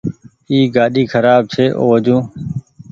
اي 0.49 0.57
گآڏي 0.75 1.03
کراب 1.11 1.41
ڇي 1.53 1.65
او 1.77 1.83
وجون۔ 1.91 2.21